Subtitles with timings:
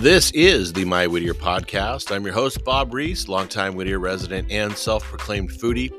[0.00, 2.14] This is the My Whittier podcast.
[2.14, 5.90] I'm your host, Bob Reese, longtime Whittier resident and self proclaimed foodie.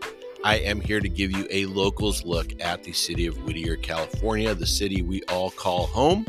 [0.41, 4.55] I am here to give you a locals look at the city of Whittier, California,
[4.55, 6.25] the city we all call home.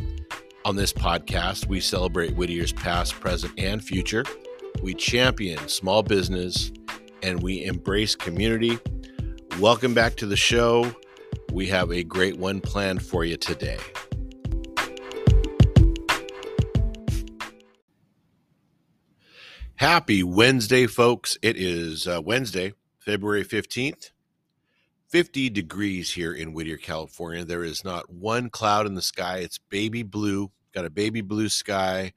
[0.64, 4.24] On this podcast, we celebrate Whittier's past, present, and future.
[4.82, 6.72] We champion small business
[7.22, 8.80] and we embrace community.
[9.60, 10.92] Welcome back to the show.
[11.52, 13.78] We have a great one planned for you today.
[19.80, 21.38] Happy Wednesday, folks.
[21.40, 24.10] It is uh, Wednesday, February 15th.
[25.08, 27.46] 50 degrees here in Whittier, California.
[27.46, 29.38] There is not one cloud in the sky.
[29.38, 32.12] It's baby blue, got a baby blue sky,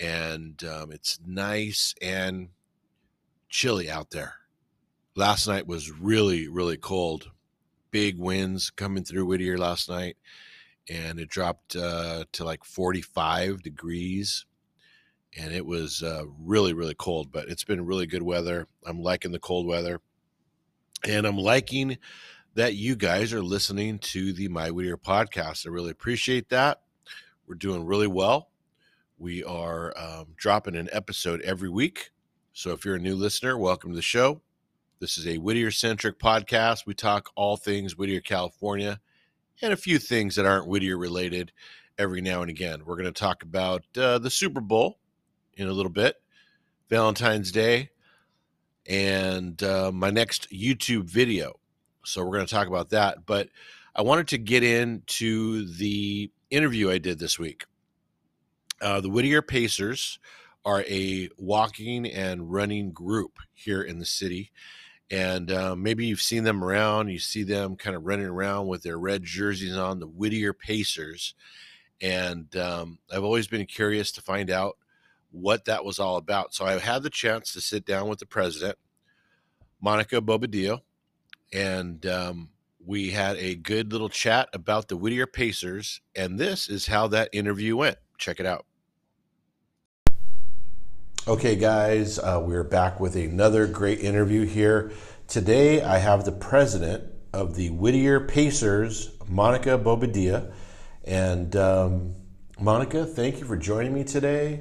[0.00, 2.48] and um, it's nice and
[3.48, 4.34] chilly out there.
[5.14, 7.30] Last night was really, really cold.
[7.92, 10.16] Big winds coming through Whittier last night,
[10.88, 14.44] and it dropped uh, to like 45 degrees
[15.38, 18.66] and it was uh, really really cold but it's been really good weather.
[18.86, 20.00] I'm liking the cold weather
[21.06, 21.96] and i'm liking
[22.54, 25.66] that you guys are listening to the my whittier podcast.
[25.66, 26.82] I really appreciate that.
[27.46, 28.50] We're doing really well.
[29.18, 32.10] We are um, dropping an episode every week.
[32.52, 34.40] So if you're a new listener welcome to the show.
[34.98, 36.86] This is a whittier centric podcast.
[36.86, 39.00] We talk all things whittier california
[39.62, 41.52] and a few things that aren't whittier related
[41.98, 42.82] every now and again.
[42.84, 44.98] We're going to talk about uh, the super bowl
[45.60, 46.16] in a little bit,
[46.88, 47.90] Valentine's Day,
[48.88, 51.60] and uh, my next YouTube video.
[52.04, 53.26] So we're going to talk about that.
[53.26, 53.48] But
[53.94, 57.64] I wanted to get into the interview I did this week.
[58.80, 60.18] Uh, the Whittier Pacers
[60.64, 64.50] are a walking and running group here in the city.
[65.10, 67.08] And uh, maybe you've seen them around.
[67.08, 71.34] You see them kind of running around with their red jerseys on, the Whittier Pacers.
[72.00, 74.78] And um, I've always been curious to find out
[75.30, 76.54] what that was all about.
[76.54, 78.78] So I had the chance to sit down with the president,
[79.80, 80.80] Monica Bobadilla,
[81.52, 82.50] and um,
[82.84, 86.00] we had a good little chat about the Whittier Pacers.
[86.16, 87.98] And this is how that interview went.
[88.18, 88.66] Check it out.
[91.28, 94.90] Okay, guys, uh, we're back with another great interview here.
[95.28, 100.52] Today, I have the president of the Whittier Pacers, Monica Bobadilla.
[101.04, 102.14] And um,
[102.58, 104.60] Monica, thank you for joining me today.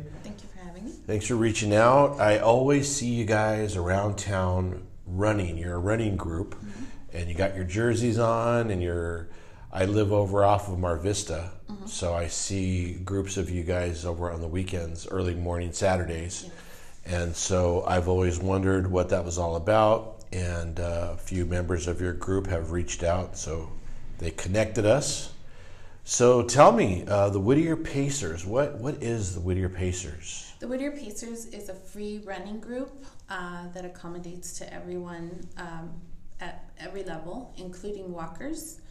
[1.10, 2.20] Thanks for reaching out.
[2.20, 5.58] I always see you guys around town running.
[5.58, 6.84] You're a running group, mm-hmm.
[7.18, 9.28] and you got your jerseys on, and you're.
[9.74, 11.88] I live over off of Mar Vista, mm-hmm.
[11.88, 17.22] so I see groups of you guys over on the weekends, early morning Saturdays, yeah.
[17.22, 20.24] and so I've always wondered what that was all about.
[20.32, 23.72] And uh, a few members of your group have reached out, so
[24.20, 25.34] they connected us.
[26.04, 28.46] So tell me, uh, the Whittier Pacers.
[28.46, 30.49] What what is the Whittier Pacers?
[30.60, 35.90] The Whittier Pacers is a free running group uh, that accommodates to everyone um,
[36.42, 38.82] at every level, including walkers.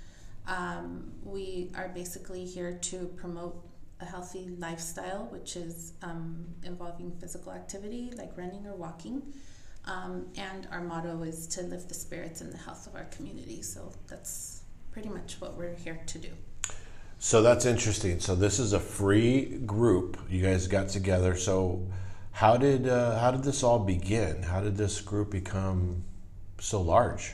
[0.46, 3.62] Um, we are basically here to promote
[4.00, 9.22] a healthy lifestyle, which is um, involving physical activity like running or walking.
[9.84, 13.60] Um, and our motto is to lift the spirits and the health of our community.
[13.60, 16.30] So that's pretty much what we're here to do.
[17.20, 18.20] So that's interesting.
[18.20, 21.36] So this is a free group you guys got together.
[21.36, 21.86] So
[22.30, 24.42] how did uh, how did this all begin?
[24.42, 26.04] How did this group become
[26.60, 27.32] so large?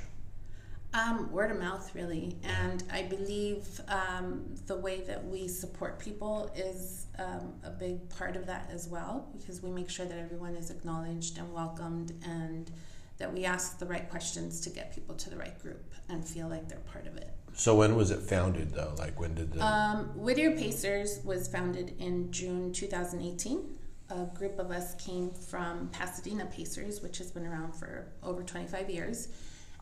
[0.94, 6.52] Um, word of mouth, really, and I believe um, the way that we support people
[6.54, 10.54] is um, a big part of that as well, because we make sure that everyone
[10.54, 12.70] is acknowledged and welcomed, and
[13.18, 16.48] that we ask the right questions to get people to the right group and feel
[16.48, 17.34] like they're part of it.
[17.54, 18.94] So when was it founded though?
[18.98, 23.78] Like when did the um, Whittier Pacers was founded in June 2018.
[24.10, 28.90] A group of us came from Pasadena Pacers, which has been around for over 25
[28.90, 29.28] years,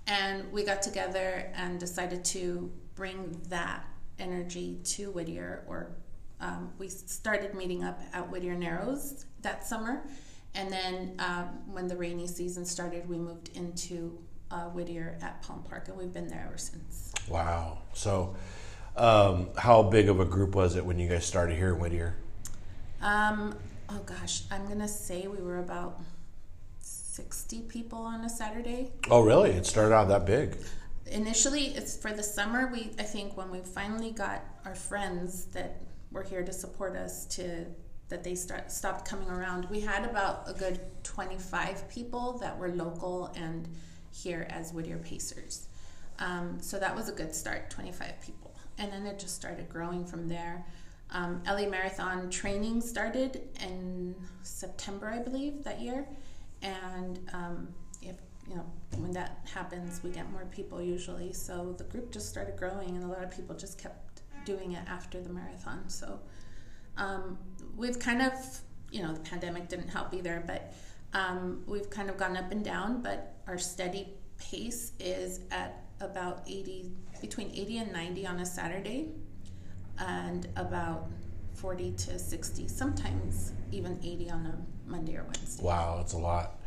[0.06, 3.84] and we got together and decided to bring that
[4.19, 5.65] energy to Whittier.
[5.66, 5.97] Or
[6.41, 10.04] um, we started meeting up at Whittier Narrows that summer,
[10.54, 14.18] and then um, when the rainy season started, we moved into
[14.53, 17.13] uh, Whittier at Palm Park, and we've been there ever since.
[17.28, 17.78] Wow.
[17.95, 18.37] So,
[18.97, 22.15] um, how big of a group was it when you guys started here in Whittier?
[23.01, 23.57] Um,
[23.89, 26.01] oh gosh, I'm gonna say we were about
[26.81, 28.93] 60 people on a Saturday.
[29.10, 29.51] Oh, really?
[29.51, 30.57] It started out that big?
[31.07, 32.71] Initially, it's for the summer.
[32.72, 37.27] We, I think, when we finally got our friends that were here to support us
[37.27, 37.66] to
[38.09, 39.69] that they start, stopped coming around.
[39.71, 43.66] We had about a good 25 people that were local and
[44.12, 45.66] here as Whittier Pacers.
[46.18, 48.54] Um, so that was a good start, 25 people.
[48.78, 50.64] And then it just started growing from there.
[51.10, 56.06] Um, LA Marathon training started in September, I believe, that year,
[56.62, 57.68] and um,
[58.00, 58.16] if
[58.48, 58.64] you know
[58.97, 61.34] when that happens, we get more people usually.
[61.34, 64.82] So the group just started growing, and a lot of people just kept doing it
[64.88, 65.88] after the marathon.
[65.88, 66.18] So
[66.97, 67.38] um,
[67.76, 68.32] we've kind of,
[68.91, 70.72] you know, the pandemic didn't help either, but
[71.12, 73.03] um, we've kind of gone up and down.
[73.03, 76.91] But our steady pace is at about 80,
[77.21, 79.09] between 80 and 90 on a Saturday,
[79.98, 81.10] and about
[81.54, 85.62] 40 to 60, sometimes even 80 on a Monday or Wednesday.
[85.62, 86.59] Wow, that's a lot.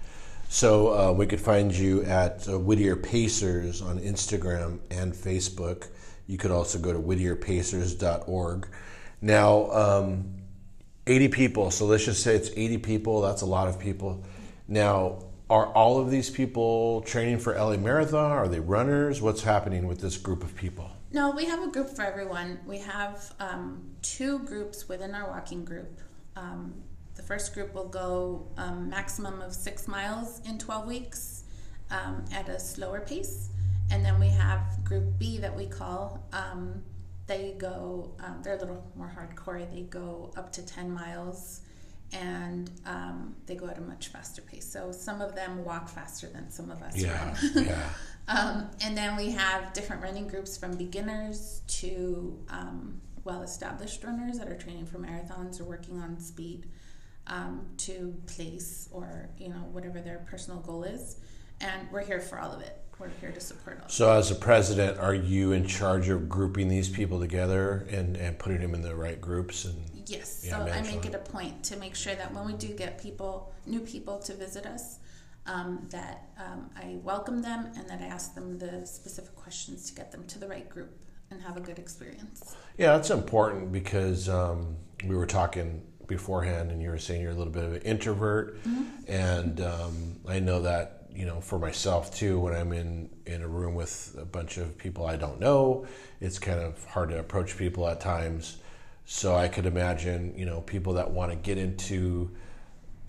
[0.48, 5.88] So uh, we could find you at uh, Whittier Pacers on Instagram and Facebook.
[6.28, 8.68] You could also go to whittierpacers.org.
[9.22, 10.36] Now, um,
[11.08, 14.24] 80 people, so let's just say it's 80 people, that's a lot of people.
[14.68, 18.32] Now, are all of these people training for LA Marathon?
[18.32, 19.22] Are they runners?
[19.22, 20.92] What's happening with this group of people?
[21.12, 22.60] No, we have a group for everyone.
[22.66, 26.02] We have um, two groups within our walking group.
[26.36, 26.74] Um,
[27.16, 31.44] the first group will go um, maximum of six miles in 12 weeks
[31.92, 33.50] um, at a slower pace.
[33.92, 36.84] And then we have group B that we call, um,
[37.28, 39.72] they go, um, they're a little more hardcore.
[39.72, 41.62] They go up to 10 miles
[42.14, 44.66] and um, they go at a much faster pace.
[44.66, 47.90] So some of them walk faster than some of us Yeah, yeah.
[48.28, 54.40] Um, and then we have different running groups from beginners to um, well established runners
[54.40, 56.68] that are training for marathons or working on speed
[57.28, 61.18] um, to place or you know whatever their personal goal is.
[61.62, 62.78] And we're here for all of it.
[62.98, 63.90] We're here to support all.
[63.90, 68.40] So, as a president, are you in charge of grouping these people together and, and
[68.40, 69.66] putting them in the right groups?
[69.66, 69.76] And
[70.08, 70.44] Yes.
[70.46, 73.02] Yeah, so I make it a point to make sure that when we do get
[73.02, 75.00] people, new people to visit us,
[75.48, 79.96] um, that um, I welcome them and that I ask them the specific questions to
[79.96, 81.00] get them to the right group
[81.32, 82.56] and have a good experience.
[82.78, 84.76] Yeah, that's important because um,
[85.06, 88.60] we were talking beforehand, and you were saying you're a little bit of an introvert,
[89.08, 92.40] and um, I know that you know for myself too.
[92.40, 95.86] When I'm in in a room with a bunch of people I don't know,
[96.22, 98.58] it's kind of hard to approach people at times.
[99.06, 102.32] So I could imagine, you know, people that want to get into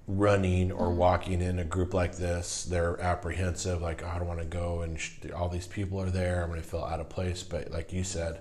[0.07, 0.99] running or mm-hmm.
[0.99, 4.83] walking in a group like this, they're apprehensive, like, oh, I don't want to go
[4.83, 6.43] and sh- all these people are there.
[6.43, 7.43] I'm going to feel out of place.
[7.43, 8.41] But like you said,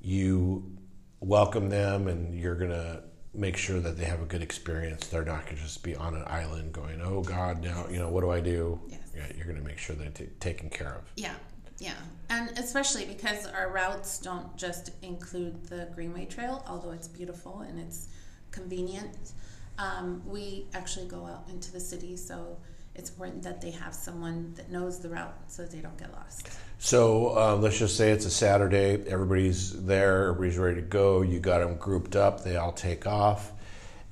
[0.00, 0.76] you
[1.20, 3.02] welcome them and you're going to
[3.34, 5.08] make sure that they have a good experience.
[5.08, 8.08] They're not going to just be on an island going, oh, God, now, you know,
[8.08, 8.80] what do I do?
[8.88, 9.00] Yes.
[9.14, 11.10] Yeah, you're going to make sure they're t- taken care of.
[11.16, 11.34] Yeah,
[11.78, 11.94] yeah.
[12.30, 17.78] And especially because our routes don't just include the Greenway Trail, although it's beautiful and
[17.78, 18.08] it's
[18.50, 19.32] convenient.
[19.78, 22.56] Um, we actually go out into the city, so
[22.94, 26.48] it's important that they have someone that knows the route so they don't get lost.
[26.78, 29.02] So um, let's just say it's a Saturday.
[29.08, 30.28] Everybody's there.
[30.28, 31.22] Everybody's ready to go.
[31.22, 32.44] You got them grouped up.
[32.44, 33.52] They all take off,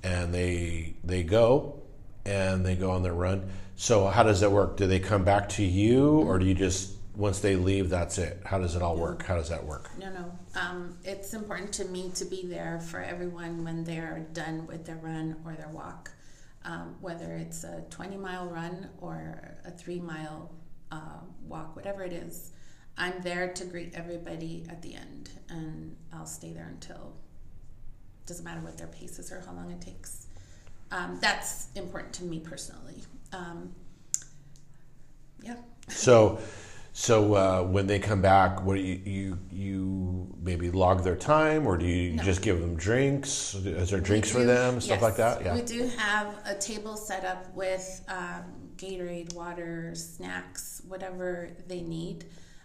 [0.02, 1.82] and they they go,
[2.24, 3.50] and they go on their run.
[3.76, 4.76] So how does that work?
[4.76, 8.40] Do they come back to you, or do you just once they leave, that's it?
[8.44, 9.24] How does it all work?
[9.24, 9.90] How does that work?
[9.98, 10.32] No, no.
[10.54, 14.96] Um, it's important to me to be there for everyone when they're done with their
[14.96, 16.10] run or their walk,
[16.64, 20.50] um, whether it's a 20 mile run or a three mile
[20.92, 21.18] uh,
[21.48, 22.52] walk, whatever it is.
[22.96, 27.14] I'm there to greet everybody at the end, and I'll stay there until.
[28.26, 30.26] Doesn't matter what their pace is or how long it takes.
[30.92, 33.02] Um, that's important to me personally.
[33.32, 33.72] Um,
[35.42, 35.56] yeah.
[35.88, 36.38] So,
[36.92, 41.66] so uh, when they come back, what do you you you maybe log their time,
[41.66, 42.22] or do you No.
[42.22, 43.54] just give them drinks?
[43.54, 45.42] Is there drinks We for them, stuff like that?
[45.44, 45.54] Yeah.
[45.56, 52.24] We do have a table set up with um, Gatorade, water, snacks, whatever they need.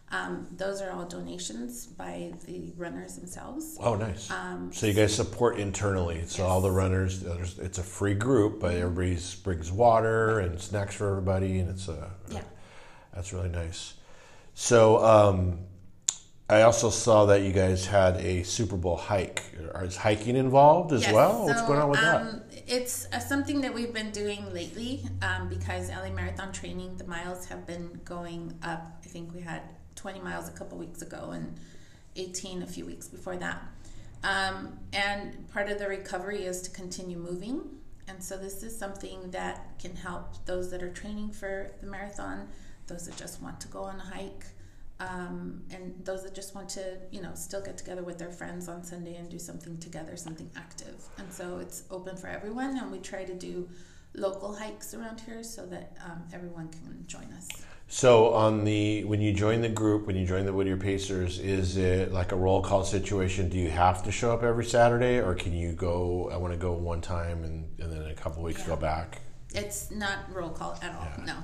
[0.10, 3.78] Um, those are all donations by the runners themselves.
[3.80, 4.32] Oh, nice.
[4.32, 6.24] Um, so you guys support internally.
[6.26, 11.10] So all the runners, it's a free group, but everybody brings water and snacks for
[11.10, 12.42] everybody, and it's a Yeah.
[13.14, 13.96] that's really nice.
[14.54, 15.60] So um,
[16.50, 19.44] I also saw that you guys had a Super Bowl hike.
[19.82, 21.46] Is hiking involved as Yes, well?
[21.46, 22.47] What's so, going on with that?
[22.68, 27.46] It's uh, something that we've been doing lately um, because LA Marathon training, the miles
[27.46, 29.00] have been going up.
[29.02, 29.62] I think we had
[29.96, 31.58] 20 miles a couple weeks ago and
[32.18, 33.64] 18 a few weeks before that.
[34.22, 37.62] Um, and part of the recovery is to continue moving.
[38.10, 42.50] And so this is something that can help those that are training for the marathon,
[42.88, 44.44] those that just want to go on a hike,
[45.00, 48.68] um, and those that just want to, you know, still get together with their friends
[48.68, 50.96] on Sunday and do something together, something active.
[51.18, 53.70] And so it's open for everyone, and we try to do
[54.16, 57.48] local hikes around here so that um, everyone can join us.
[57.90, 61.78] So on the when you join the group, when you join the Whittier Pacers, is
[61.78, 63.48] it like a roll call situation?
[63.48, 66.30] Do you have to show up every Saturday, or can you go?
[66.34, 68.68] I want to go one time and, and then in a couple weeks Yeah.
[68.68, 69.22] go back.
[69.56, 71.08] It's not roll call at all.
[71.20, 71.26] Yeah.
[71.26, 71.36] No,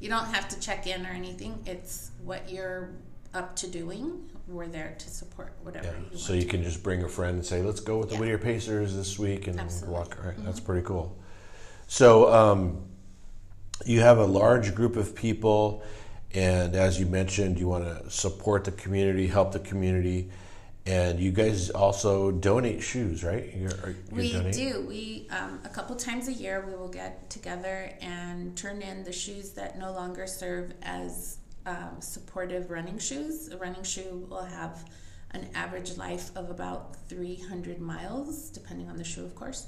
[0.00, 1.62] you don't have to check in or anything.
[1.66, 2.90] It's what you're
[3.34, 4.28] up to doing.
[4.48, 6.10] We're there to support whatever Yeah.
[6.12, 8.20] you So you can just bring a friend and say, "Let's go with the Yeah.
[8.20, 9.94] Whittier Pacers this week," and Absolutely.
[10.00, 10.10] Mm-hmm.
[10.10, 10.24] walk.
[10.24, 10.44] Right.
[10.44, 11.16] That's pretty cool.
[11.86, 12.82] So um,
[13.86, 15.82] you have a large group of people,
[16.34, 20.30] and as you mentioned, you want to support the community, help the community,
[20.84, 23.54] and you guys also donate shoes, right?
[23.54, 24.72] You're, you're We donating?
[24.72, 24.80] do.
[24.86, 29.12] We um, a couple times a year we will get together and turn in the
[29.12, 33.48] shoes that no longer serve as um, supportive running shoes.
[33.48, 34.84] A running shoe will have
[35.30, 39.66] an average life of about 300 miles, depending on the shoe, of course.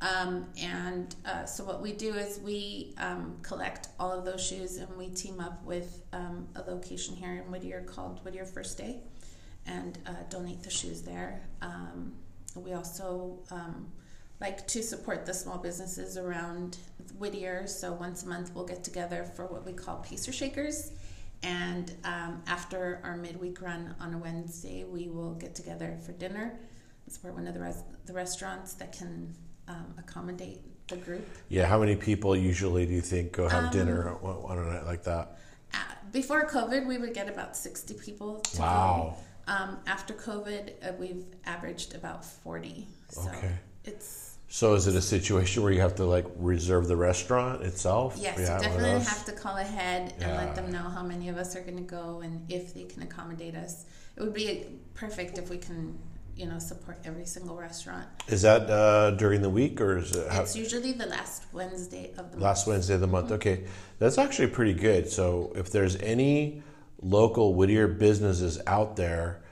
[0.00, 4.76] Um, and uh, so what we do is we um, collect all of those shoes
[4.76, 9.00] and we team up with um, a location here in Whittier called Whittier First Day
[9.66, 11.42] and uh, donate the shoes there.
[11.62, 12.12] Um,
[12.54, 13.86] we also um,
[14.40, 16.78] like to support the small businesses around
[17.18, 17.66] Whittier.
[17.66, 20.92] So once a month we'll get together for what we call Pacer Shakers.
[21.42, 26.58] And um, after our midweek run on a Wednesday, we will get together for dinner.
[27.08, 29.34] Support one of the, res- the restaurants that can
[29.68, 31.26] um, accommodate the group.
[31.48, 31.66] Yeah.
[31.66, 35.02] How many people usually do you think go have Um, dinner on a night like
[35.04, 35.36] that?
[35.74, 35.78] Uh,
[36.10, 38.40] before COVID, we would get about 60 people.
[38.40, 39.16] To Wow.
[39.46, 42.86] Um, after COVID, uh, we've averaged about 40.
[43.10, 43.52] So Okay.
[43.84, 48.16] it's So is it a situation where you have to like reserve the restaurant itself?
[48.16, 50.36] Yes, Yeah, you definitely have to call ahead and Yeah.
[50.36, 53.02] let them know how many of us are going to go and if they can
[53.02, 53.84] accommodate us.
[54.16, 55.98] It would be perfect if we can,
[56.36, 58.06] you know, support every single restaurant.
[58.28, 62.12] Is that uh, during the week or is it how, It's usually the last Wednesday
[62.16, 62.74] of the last month.
[62.76, 63.32] Wednesday of the month?
[63.32, 63.64] Okay,
[63.98, 65.08] that's actually pretty good.
[65.10, 66.62] So if there's any
[67.00, 69.42] local Whittier businesses out there,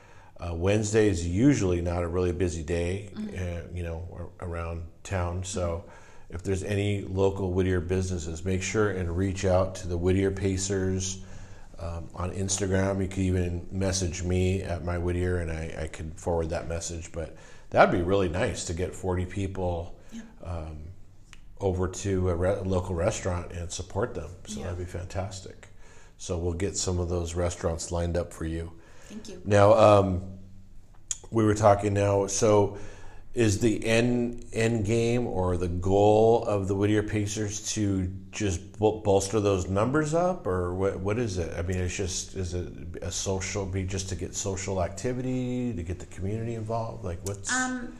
[0.40, 5.44] uh, Wednesday is usually not a really busy day, uh, you know, around town.
[5.44, 5.84] So
[6.30, 11.22] if there's any local Whittier businesses, make sure and reach out to the Whittier Pacers.
[11.78, 16.18] Um, on Instagram, you could even message me at my Whittier, and I, I could
[16.18, 17.10] forward that message.
[17.12, 17.36] But
[17.70, 19.96] that'd be really nice to get 40 people
[20.44, 20.78] um,
[21.60, 24.30] over to a re- local restaurant and support them.
[24.46, 24.66] So Yeah.
[24.66, 25.68] that'd be fantastic.
[26.24, 28.72] So we'll get some of those restaurants lined up for you.
[29.08, 29.42] Thank you.
[29.44, 30.22] Now, um,
[31.30, 32.28] we were talking now.
[32.28, 32.78] So,
[33.34, 39.02] is the end end game or the goal of the Whittier Pacers to just bol-
[39.02, 40.98] bolster those numbers up, or what?
[40.98, 41.52] What is it?
[41.58, 45.82] I mean, it's just is it a social be just to get social activity to
[45.82, 47.04] get the community involved?
[47.04, 47.94] Like what's Um,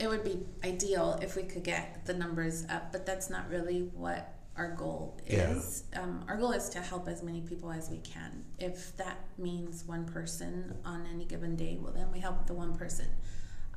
[0.00, 3.90] it would be ideal if we could get the numbers up, but that's not really
[3.94, 5.52] what our goal Yeah.
[5.52, 5.84] is.
[5.94, 8.44] Um, our goal is to help as many people as we can.
[8.58, 12.74] If that means one person on any given day, well, then we help the one
[12.76, 13.06] person.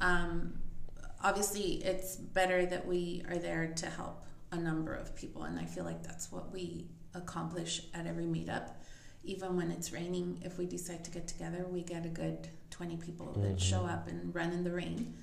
[0.02, 0.60] Um,
[1.24, 5.66] obviously, it's better that we are there to help a number of people, and I
[5.66, 8.72] feel like that's what we accomplish at every meetup.
[9.24, 12.98] Even when it's raining, if we decide to get together, we get a good 20
[12.98, 15.14] people that show up and run in the rain.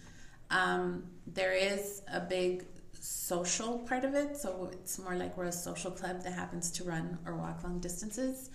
[0.50, 2.64] Um, there is a big
[3.00, 6.84] social part of it, so it's more like we're a social club that happens to
[6.84, 8.50] run or walk long distances.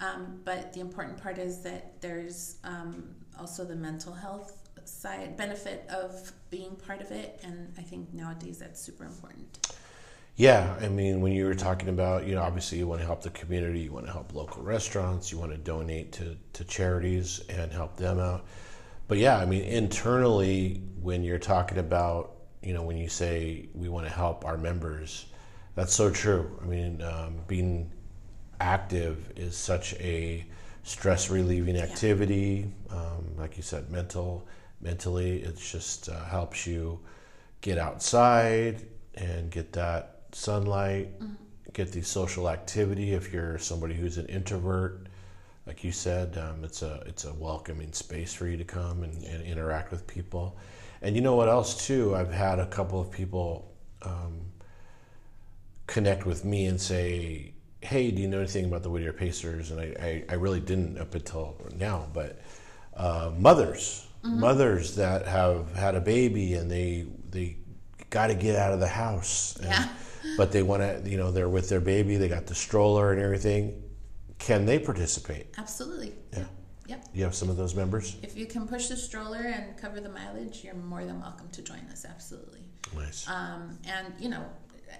[0.00, 5.86] Um, but the important part is that there's um, also the mental health side benefit
[5.90, 9.58] of being part of it, and I think nowadays that's super important.
[10.36, 13.22] Yeah, I mean, when you were talking about, you know, obviously you want to help
[13.22, 17.40] the community, you want to help local restaurants, you want to donate to, to charities
[17.48, 18.46] and help them out.
[19.08, 23.88] But yeah, I mean, internally, when you're talking about, you know, when you say we
[23.88, 25.26] want to help our members,
[25.74, 26.58] that's so true.
[26.62, 27.90] I mean, um, being
[28.60, 30.44] active is such a
[30.82, 32.70] stress relieving activity.
[32.90, 34.46] Um, like you said, mental,
[34.80, 36.98] mentally, it just uh, helps you
[37.60, 41.10] get outside and get that sunlight,
[41.72, 43.12] get the social activity.
[43.12, 45.07] If you're somebody who's an introvert,
[45.68, 49.22] like you said, um, it's a it's a welcoming space for you to come and,
[49.24, 50.56] and interact with people.
[51.02, 52.16] And you know what else too?
[52.16, 53.70] I've had a couple of people
[54.02, 54.40] um,
[55.86, 59.80] connect with me and say, "Hey, do you know anything about the Whittier Pacers?" And
[59.80, 62.40] I, I, I really didn't up until now, but
[62.96, 67.56] uh, mothers, mothers that have had a baby and they they
[68.10, 69.88] got to get out of the house, and, Yeah.
[70.38, 73.20] but they want to, you know, they're with their baby, they got the stroller and
[73.20, 73.82] everything.
[74.38, 75.46] Can they participate?
[75.58, 76.14] Absolutely.
[76.32, 76.44] Yeah.
[76.86, 77.04] Yep.
[77.12, 78.16] You have some of those members.
[78.22, 81.62] If you can push the stroller and cover the mileage, you're more than welcome to
[81.62, 82.06] join us.
[82.08, 82.60] Absolutely.
[82.96, 83.28] Nice.
[83.28, 84.44] Um, and you know,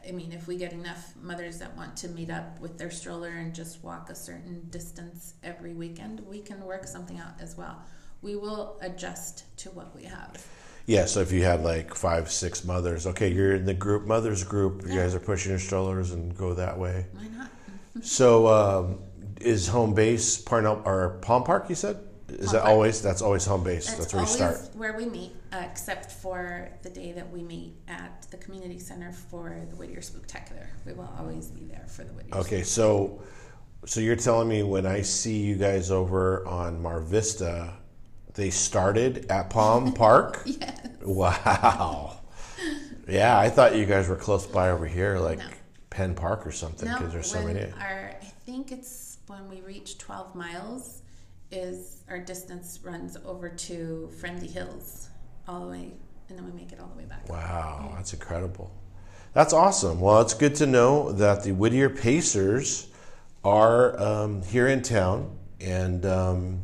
[0.06, 3.28] I mean, if we get enough mothers that want to meet up with their stroller
[3.30, 7.80] and just walk a certain distance every weekend, we can work something out as well.
[8.20, 10.44] We will adjust to what we have.
[10.84, 14.44] Yeah, so if you have like five, six mothers, okay, you're in the group mothers
[14.44, 14.82] group.
[14.86, 15.02] You Yeah.
[15.04, 17.06] guys are pushing your strollers and go that way.
[17.12, 17.50] Why not?
[18.02, 18.98] So um,
[19.40, 21.68] is home base Parnell or Palm Park?
[21.68, 21.96] You said
[22.28, 22.64] is Palm that Park.
[22.72, 23.86] always that's always home base?
[23.86, 24.76] That's, That's where you always start.
[24.76, 29.12] where we meet, uh, except for the day that we meet at the community center
[29.12, 30.66] for the Whittier Spooktacular.
[30.84, 32.34] We will always be there for the Whittier.
[32.36, 33.22] Okay, so
[33.86, 37.72] so you're telling me when I see you guys over on Mar Vista,
[38.34, 40.42] they started at Palm Park?
[40.44, 40.86] Yes.
[41.02, 42.16] Wow.
[43.08, 45.46] Yeah, I thought you guys were close by over here, like No.
[45.88, 47.60] Penn Park or something, No, because there's so many.
[47.80, 51.02] our I think it's when we reach 12 miles
[51.50, 55.08] is our distance runs over to Friendly Hills
[55.46, 55.92] all the way
[56.28, 57.28] and then we make it all the way back.
[57.28, 58.70] Wow, that's incredible.
[59.32, 60.00] That's awesome.
[60.00, 62.88] Well, it's good to know that the Whittier Pacers
[63.44, 66.62] are um, here in town, and um,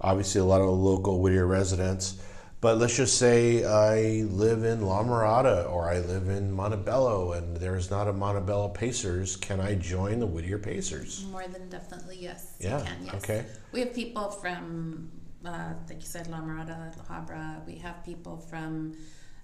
[0.00, 2.22] obviously a lot of local Whittier residents.
[2.62, 7.56] But let's just say I live in La Mirada or I live in Montebello, and
[7.56, 9.34] there's not a Montebello Pacers.
[9.36, 11.26] Can I join the Whittier Pacers?
[11.32, 12.54] More than definitely yes.
[12.60, 13.14] Yeah, You can, yes.
[13.16, 13.44] okay.
[13.72, 15.10] We have people from
[15.44, 17.66] uh, like you said, La Mirada, La Habra.
[17.66, 18.94] We have people from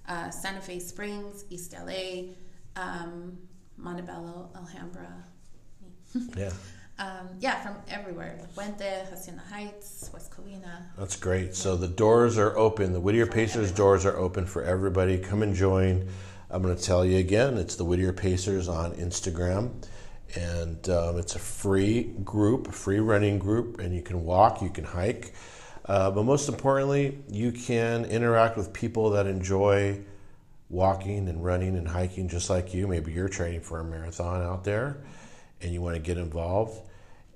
[0.09, 2.35] uh, Santa Fe Springs, East LA,
[2.77, 3.37] um,
[3.77, 5.25] Montebello, Alhambra.
[6.37, 6.53] Yeah,
[6.99, 8.37] Um, yeah, from everywhere.
[8.41, 10.83] La Puente, Hacienda Heights, West Covina.
[10.99, 11.55] that's great.
[11.55, 12.93] So the doors are open.
[12.93, 15.17] The Whittier Pacers doors are open for everybody.
[15.17, 16.09] Come and join.
[16.51, 17.57] I'm going to tell you again.
[17.57, 19.71] It's the Whittier Pacers on Instagram,
[20.35, 24.71] and um, it's a free group, a free running group, and you can walk, you
[24.71, 25.35] can hike,
[25.85, 30.01] uh, but most importantly, you can interact with people that enjoy
[30.71, 32.87] walking and running and hiking just like you.
[32.87, 34.99] Maybe you're training for a marathon out there,
[35.61, 36.81] and you want to get involved.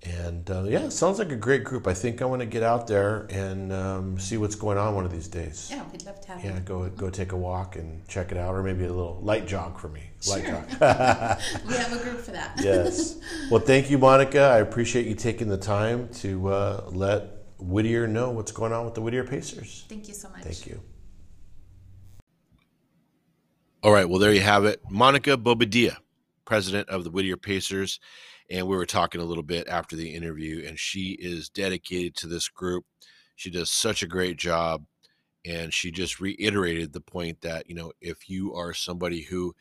[0.05, 1.87] And uh, yeah, sounds like a great group.
[1.87, 5.05] I think I want to get out there and um, see what's going on one
[5.05, 5.69] of these days.
[5.71, 6.61] Yeah, we'd love to have Yeah, you.
[6.61, 9.79] go go take a walk and check it out, or maybe a little light jog
[9.79, 10.03] for me.
[10.29, 10.65] Light Sure.
[10.81, 11.39] jog.
[11.69, 12.59] We have a group for that.
[12.61, 13.21] yes.
[13.49, 14.41] Well, thank you, Monica.
[14.41, 18.95] I appreciate you taking the time to uh, let Whittier know what's going on with
[18.95, 19.85] the Whittier Pacers.
[19.89, 20.43] Thank you so much.
[20.43, 20.81] Thank you.
[23.85, 24.09] All right.
[24.09, 24.81] Well, there you have it.
[24.91, 25.97] Monica Bobadilla,
[26.45, 28.01] president of the Whittier Pacers.
[28.51, 32.27] And we were talking a little bit after the interview, and she is dedicated to
[32.27, 32.85] this group.
[33.37, 34.85] She does such a great job.
[35.45, 39.55] And she just reiterated the point that, you know, if you are somebody who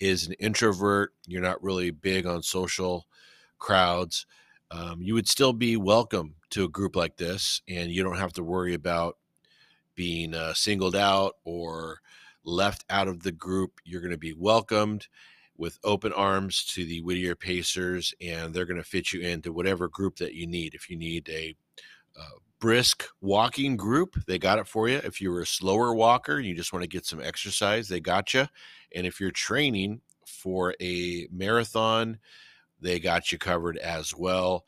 [0.00, 3.06] is an introvert, you're not really big on social
[3.58, 4.26] crowds,
[4.70, 7.62] um, you would still be welcome to a group like this.
[7.68, 9.16] And you don't have to worry about
[9.94, 12.00] being uh, singled out or
[12.44, 13.80] left out of the group.
[13.84, 15.06] You're going to be welcomed
[15.58, 19.88] with open arms to the Whittier Pacers, and they're going to fit you into whatever
[19.88, 20.74] group that you need.
[20.74, 21.54] If you need a
[22.18, 24.96] uh, brisk walking group, they got it for you.
[24.98, 28.32] If you're a slower walker and you just want to get some exercise, they got
[28.32, 28.46] you.
[28.94, 32.18] And if you're training for a marathon,
[32.80, 34.64] they got you covered as well.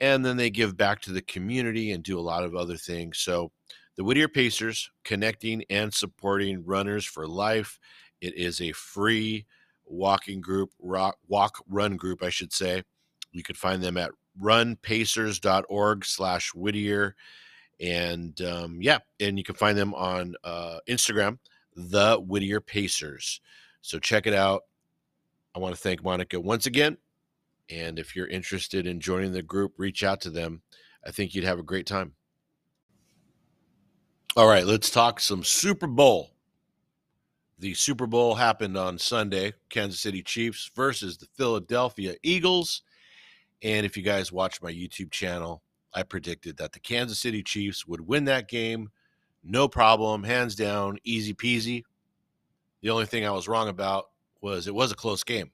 [0.00, 3.18] And then they give back to the community and do a lot of other things.
[3.18, 3.50] So,
[3.96, 7.78] the Whittier Pacers connecting and supporting runners for life.
[8.20, 9.46] It is a free
[9.86, 12.82] walking group, rock, walk run group, I should say.
[13.32, 17.14] You could find them at runpacers.org slash Whittier.
[17.80, 21.38] And um, yeah, and you can find them on uh, Instagram,
[21.74, 23.40] the Whittier Pacers.
[23.80, 24.62] So check it out.
[25.54, 26.96] I want to thank Monica once again.
[27.70, 30.62] And if you're interested in joining the group, reach out to them.
[31.06, 32.14] I think you'd have a great time.
[34.36, 36.33] All right, let's talk some Super Bowl.
[37.58, 42.82] The Super Bowl happened on Sunday, Kansas City Chiefs versus the Philadelphia Eagles.
[43.62, 45.62] And if you guys watch my YouTube channel,
[45.94, 48.90] I predicted that the Kansas City Chiefs would win that game.
[49.44, 51.84] No problem, hands down, easy peasy.
[52.82, 54.06] The only thing I was wrong about
[54.40, 55.50] was it was a close game.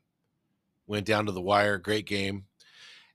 [0.87, 2.47] Went down to the wire, great game.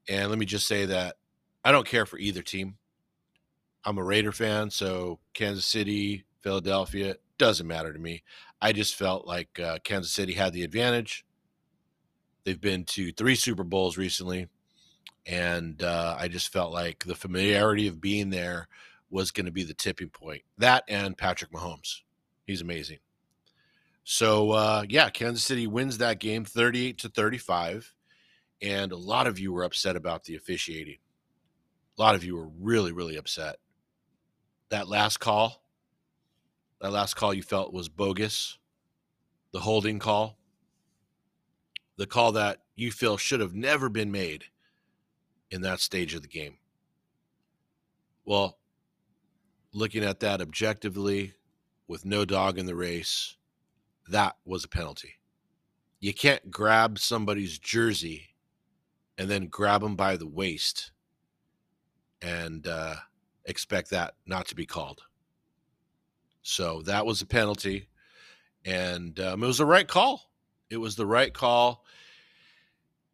[0.08, 1.16] And let me just say that
[1.64, 2.78] I don't care for either team.
[3.84, 8.22] I'm a Raider fan, so Kansas City, Philadelphia doesn't matter to me.
[8.62, 11.26] I just felt like uh, Kansas City had the advantage.
[12.44, 14.48] They've been to three Super Bowls recently,
[15.26, 18.68] and uh, I just felt like the familiarity of being there
[19.10, 20.44] was going to be the tipping point.
[20.60, 22.02] That and Patrick Mahomes,
[22.46, 23.00] he's amazing.
[24.04, 27.92] So uh, yeah, Kansas City wins that game, thirty-eight to thirty-five,
[28.62, 30.98] and a lot of you were upset about the officiating.
[31.98, 33.56] A lot of you were really, really upset
[34.70, 35.64] that last call,
[36.86, 38.60] that last call you felt was bogus,
[39.54, 40.38] the holding call.
[41.98, 44.46] the call that you feel should have never been made
[45.50, 46.58] in that stage of the game.
[48.26, 48.58] Well,
[49.74, 51.34] looking at that objectively
[51.88, 53.38] with no dog in the race,
[54.10, 55.16] that was a penalty.
[56.00, 58.36] You can't grab somebody's jersey
[59.18, 60.92] and then grab them by the waist
[62.22, 62.96] and uh,
[63.46, 65.04] expect that not to be called.
[66.48, 67.88] So that was a penalty,
[68.64, 70.22] and um, it was the right call.
[70.70, 71.84] It was the right call.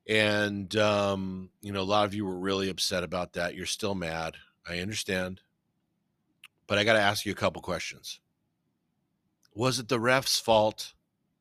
[0.06, 3.56] And, um, you know, a lot of you were really upset about that.
[3.56, 4.36] You're still mad.
[4.68, 5.40] I understand.
[6.68, 8.20] But I got to ask you a couple questions.
[9.56, 10.94] Was it the ref's fault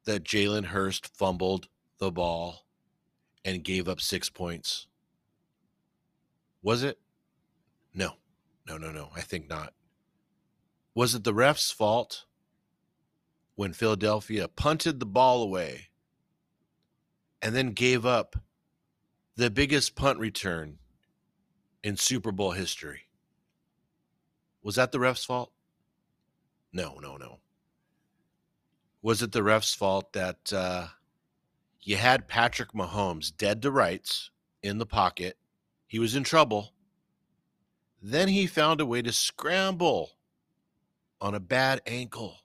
[0.05, 1.67] that Jalen Hurts fumbled
[1.99, 2.67] the ball
[3.45, 4.87] and gave up six points?
[6.63, 7.01] Was it?
[7.93, 8.13] No,
[8.69, 9.09] no, no, no.
[9.17, 9.73] I think not.
[10.95, 12.25] Was it the ref's fault
[13.55, 15.89] when Philadelphia punted the ball away
[17.41, 18.37] and then gave up
[19.37, 20.79] the biggest punt return
[21.83, 23.03] in Super Bowl history?
[24.63, 25.53] Was that the ref's fault?
[26.73, 27.39] No, no, no.
[29.03, 30.89] Was it the ref's fault that uh,
[31.81, 34.31] you had Patrick Mahomes dead to rights
[34.63, 35.39] in the pocket?
[35.87, 36.73] He was in trouble.
[38.03, 40.11] Then he found a way to scramble
[41.21, 42.37] on a bad ankle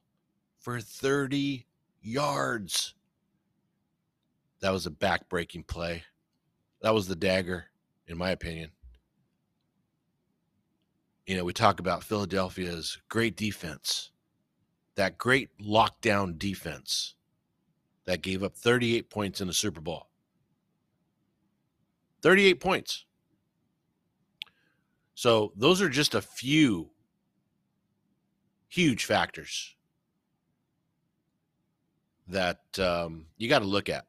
[0.60, 1.66] for 30
[2.02, 2.94] yards.
[4.62, 6.04] That was a back-breaking play.
[6.82, 7.66] That was the dagger,
[8.08, 8.72] in my opinion.
[11.26, 14.12] You know, we talk about Philadelphia's great defense,
[14.96, 17.16] that great lockdown defense
[18.06, 20.08] that gave up 38 points in the Super Bowl.
[22.22, 23.06] 38 points.
[25.16, 26.90] So those are just a few
[28.76, 29.74] huge factors
[32.28, 34.06] that um, you got to look at.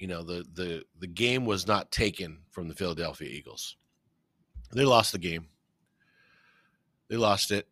[0.00, 3.76] You know, the the the game was not taken from the Philadelphia Eagles.
[4.72, 5.46] They lost the game.
[7.08, 7.68] They lost it.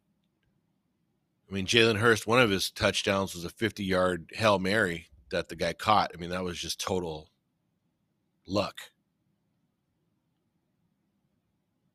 [1.51, 5.49] I mean, Jalen Hurts, one of his touchdowns was a 50 yard Hail Mary that
[5.49, 6.13] the guy caught.
[6.15, 7.31] I mean, that was just total
[8.47, 8.77] luck.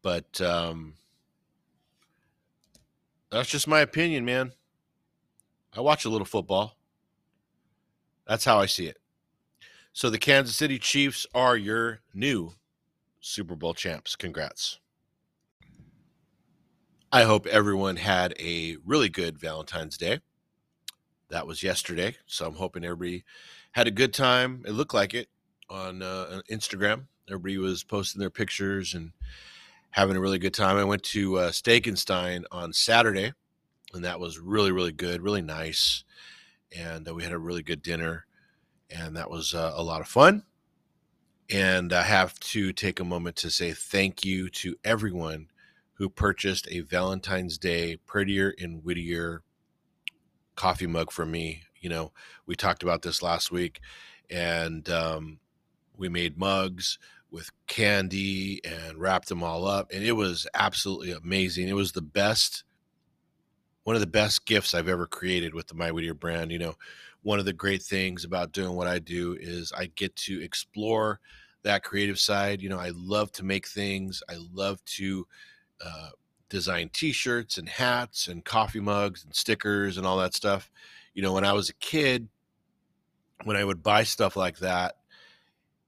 [0.02, 0.96] But um,
[3.32, 4.52] that's just my opinion, man.
[5.76, 6.78] I watch a little football.
[8.28, 8.98] That's how I see it.
[9.94, 12.54] So the Kansas City Chiefs are your new
[13.20, 14.16] Super Bowl champs.
[14.16, 14.80] Congrats.
[17.12, 20.20] I hope everyone had a really good Valentine's Day.
[21.30, 22.18] That was yesterday.
[22.26, 23.24] So I'm hoping everybody
[23.72, 24.64] had a good time.
[24.68, 25.30] It looked like it
[25.70, 27.08] on uh, Instagram.
[27.30, 29.12] Everybody was posting their pictures and
[29.96, 30.76] having a really good time.
[30.76, 33.32] I went to uh, Steak and Stein on Saturday,
[33.94, 36.04] and that was really, really good, really nice.
[36.78, 38.26] And uh, we had a really good dinner,
[38.90, 40.44] and that was uh, a lot of fun.
[41.50, 45.48] And I have to take a moment to say thank you to everyone
[45.94, 49.44] who purchased a Valentine's Day Prettier and Whittier
[50.58, 51.64] coffee mug for me.
[51.80, 52.12] You know,
[52.46, 53.80] we talked about this last week,
[54.30, 55.40] and um,
[55.96, 57.00] we made mugs
[57.36, 59.92] with candy and wrapped them all up.
[59.94, 61.68] And it was absolutely amazing.
[61.68, 62.64] It was the best,
[63.84, 66.50] one of the best gifts I've ever created with the My Whittier brand.
[66.50, 66.76] You know,
[67.24, 71.20] one of the great things about doing what I do is I get to explore
[71.64, 72.62] that creative side.
[72.62, 75.28] You know, I love to make things, I love to
[75.86, 76.10] uh,
[76.48, 80.72] design t shirts and hats and coffee mugs and stickers and all that stuff.
[81.14, 82.30] You know, when I was a kid,
[83.44, 84.96] when I would buy stuff like that,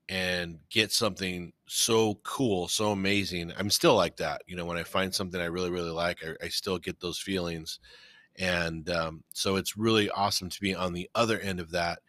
[0.10, 3.52] and get something so cool, so amazing.
[3.58, 4.42] I'm still like that.
[4.48, 7.20] You know, when I find something I really, really like, I, I still get those
[7.20, 7.80] feelings.
[8.38, 12.00] And um, so it's really awesome to be on the other end of that,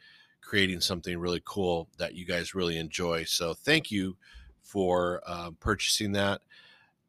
[0.42, 3.24] creating something really cool that you guys really enjoy.
[3.24, 4.16] So thank you
[4.62, 6.42] for uh, purchasing that.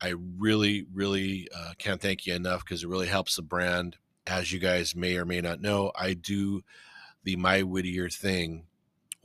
[0.01, 3.97] I really, really uh, can't thank you enough because it really helps the brand.
[4.25, 6.61] As you guys may or may not know, I do
[7.23, 8.65] the My Whittier thing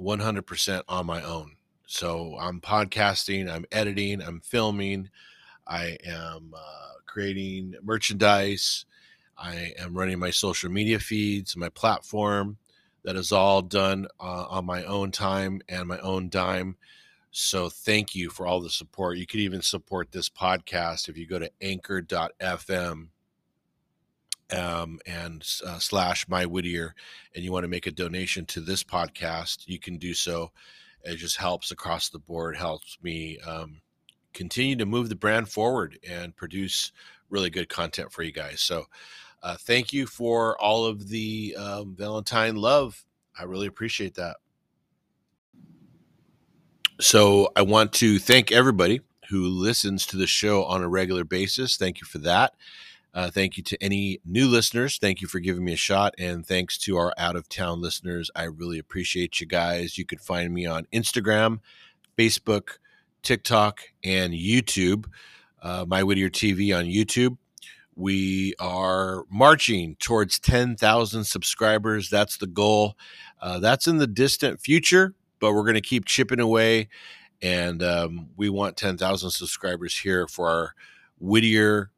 [0.01, 1.54] 100% on my own.
[1.87, 5.11] So I'm podcasting, I'm editing, I'm filming,
[5.67, 8.87] I am uh, creating merchandise,
[9.37, 12.59] I am running my social media feeds, my platform.
[13.05, 16.77] That is all done uh, on my own time and my own dime.
[17.31, 19.19] So thank you for all the support.
[19.19, 23.09] You could even support this podcast if you go to anchor.fm
[24.53, 26.95] um, and uh, slash my Whittier,
[27.35, 30.51] and you want to make a donation to this podcast, you can do so.
[31.05, 33.81] It just helps across the board, helps me um,
[34.33, 36.93] continue to move the brand forward and produce
[37.31, 38.61] really good content for you guys.
[38.61, 38.87] So,
[39.43, 43.05] uh, thank you for all of the um, Valentine love.
[43.39, 44.37] I really appreciate that.
[47.01, 51.77] So I want to thank everybody who listens to the show on a regular basis.
[51.77, 52.55] Thank you for that.
[53.15, 54.99] Uh, thank you to any new listeners.
[54.99, 56.15] Thank you for giving me a shot.
[56.19, 58.29] And thanks to our out of town listeners.
[58.35, 59.97] I really appreciate you guys.
[59.97, 61.61] You can find me on Instagram,
[62.19, 62.79] Facebook,
[63.23, 65.07] TikTok, and YouTube.
[65.63, 67.39] Uh, My Whittier TV on YouTube.
[67.95, 72.11] We are marching towards 10,000 subscribers.
[72.11, 72.97] That's the goal.
[73.41, 76.89] Uh, that's in the distant future, but we're going to keep chipping away.
[77.41, 80.75] And um, we want 10,000 subscribers here for our
[81.21, 81.91] Whittier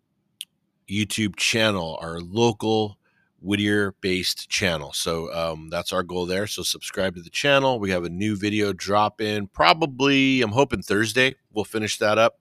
[0.89, 2.99] YouTube channel, our local
[3.41, 4.93] Whittier based channel.
[4.93, 6.47] So um, that's our goal there.
[6.47, 7.79] So subscribe to the channel.
[7.79, 11.35] We have a new video drop in probably, I'm hoping Thursday.
[11.53, 12.39] We'll finish that up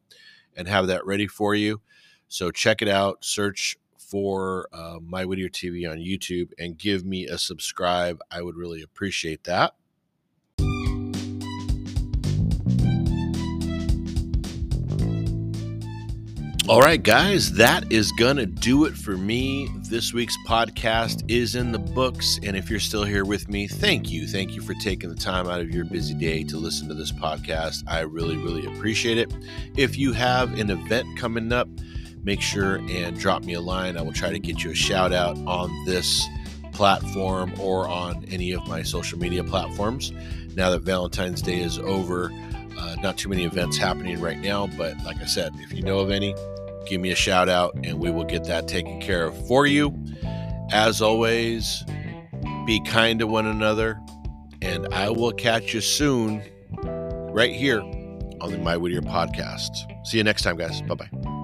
[0.56, 1.82] and have that ready for you.
[2.28, 3.24] So check it out.
[3.24, 8.20] Search for uh, My Whittier TV on YouTube and give me a subscribe.
[8.32, 9.74] I would really appreciate that.
[16.68, 19.70] All right, guys, that is going to do it for me.
[19.84, 22.40] This week's podcast is in the books.
[22.42, 24.28] And if you're still here with me, thank you.
[24.28, 27.12] Thank you for taking the time out of your busy day to listen to this
[27.12, 27.84] podcast.
[27.86, 29.32] I really, really appreciate it.
[29.78, 31.70] If you have an event coming up,
[32.24, 33.96] make sure and drop me a line.
[33.96, 36.26] I will try to get you a shout out on this
[36.72, 40.12] platform or on any of my social media platforms.
[40.56, 42.32] Now that Valentine's Day is over,
[42.76, 46.00] uh, not too many events happening right now, but like I said, if you know
[46.00, 46.34] of any,
[46.88, 49.94] give me a shout out and we will get that taken care of for you.
[50.72, 51.84] As always,
[52.66, 54.00] be kind to one another,
[54.62, 56.42] and I will catch you soon
[57.34, 59.72] right here on the My Whittier podcast.
[60.06, 60.82] See you next time, guys.
[60.82, 61.35] Bye bye.